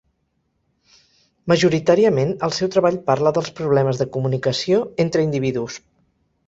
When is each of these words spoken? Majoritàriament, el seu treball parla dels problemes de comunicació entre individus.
Majoritàriament, 1.53 2.33
el 2.49 2.57
seu 2.61 2.73
treball 2.77 2.99
parla 3.11 3.35
dels 3.37 3.55
problemes 3.61 4.01
de 4.03 4.11
comunicació 4.19 4.85
entre 5.07 5.29
individus. 5.31 5.81